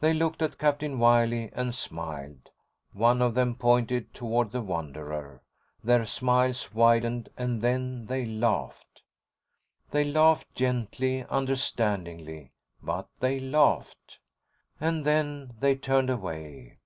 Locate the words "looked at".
0.12-0.58